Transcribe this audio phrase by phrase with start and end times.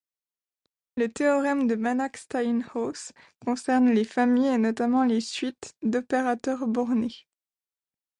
[0.97, 3.11] Le théorème de Banach-Steinhaus
[3.45, 7.27] concerne les familles, et notamment les suites, d'opérateurs bornés.